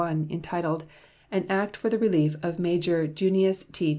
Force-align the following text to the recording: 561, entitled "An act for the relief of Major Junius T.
561, 0.01 0.35
entitled 0.35 0.83
"An 1.29 1.45
act 1.47 1.77
for 1.77 1.87
the 1.87 1.99
relief 1.99 2.35
of 2.41 2.57
Major 2.57 3.05
Junius 3.05 3.65
T. 3.71 3.89